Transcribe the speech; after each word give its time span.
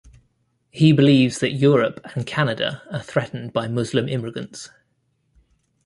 He 0.71 0.93
believes 0.93 1.37
that 1.41 1.51
Europe 1.51 1.99
and 2.15 2.25
Canada 2.25 2.81
are 2.89 3.03
threatened 3.03 3.53
by 3.53 3.67
Muslim 3.67 4.09
immigrants. 4.09 4.71